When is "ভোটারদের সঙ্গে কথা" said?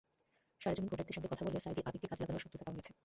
0.91-1.43